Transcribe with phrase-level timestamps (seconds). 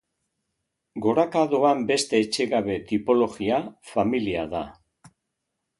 [1.05, 3.61] Goraka doan beste etxegabe tipologia
[3.93, 4.65] familia da.